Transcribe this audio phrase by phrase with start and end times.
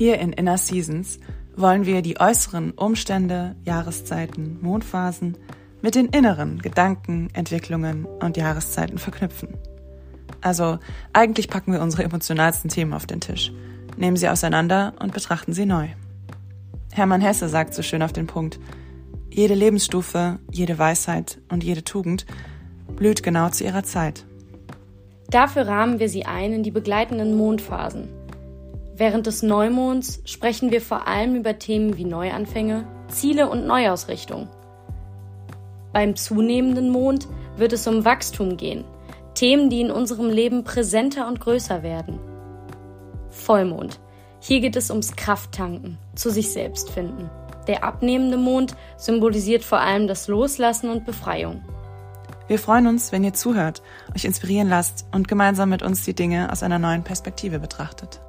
[0.00, 1.20] Hier in Inner Seasons
[1.56, 5.36] wollen wir die äußeren Umstände, Jahreszeiten, Mondphasen
[5.82, 9.58] mit den inneren Gedanken, Entwicklungen und Jahreszeiten verknüpfen.
[10.40, 10.78] Also
[11.12, 13.52] eigentlich packen wir unsere emotionalsten Themen auf den Tisch,
[13.98, 15.88] nehmen sie auseinander und betrachten sie neu.
[16.92, 18.58] Hermann Hesse sagt so schön auf den Punkt,
[19.28, 22.24] jede Lebensstufe, jede Weisheit und jede Tugend
[22.96, 24.24] blüht genau zu ihrer Zeit.
[25.28, 28.08] Dafür rahmen wir sie ein in die begleitenden Mondphasen.
[29.00, 34.46] Während des Neumonds sprechen wir vor allem über Themen wie Neuanfänge, Ziele und Neuausrichtung.
[35.94, 38.84] Beim zunehmenden Mond wird es um Wachstum gehen,
[39.32, 42.18] Themen, die in unserem Leben präsenter und größer werden.
[43.30, 44.00] Vollmond.
[44.38, 47.30] Hier geht es ums Krafttanken, zu sich selbst finden.
[47.68, 51.64] Der abnehmende Mond symbolisiert vor allem das Loslassen und Befreiung.
[52.48, 53.80] Wir freuen uns, wenn ihr zuhört,
[54.14, 58.20] euch inspirieren lasst und gemeinsam mit uns die Dinge aus einer neuen Perspektive betrachtet.